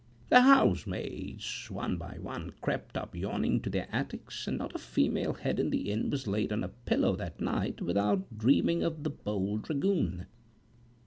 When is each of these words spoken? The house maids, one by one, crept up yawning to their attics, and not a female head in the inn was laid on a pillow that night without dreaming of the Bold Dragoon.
The 0.29 0.41
house 0.41 0.87
maids, 0.87 1.69
one 1.69 1.97
by 1.97 2.17
one, 2.19 2.53
crept 2.59 2.97
up 2.97 3.15
yawning 3.15 3.61
to 3.61 3.69
their 3.69 3.87
attics, 3.91 4.47
and 4.47 4.57
not 4.57 4.73
a 4.73 4.79
female 4.79 5.33
head 5.35 5.59
in 5.59 5.69
the 5.69 5.91
inn 5.91 6.09
was 6.09 6.25
laid 6.25 6.51
on 6.51 6.63
a 6.63 6.69
pillow 6.69 7.15
that 7.17 7.39
night 7.39 7.83
without 7.83 8.35
dreaming 8.39 8.81
of 8.81 9.03
the 9.03 9.11
Bold 9.11 9.61
Dragoon. 9.65 10.25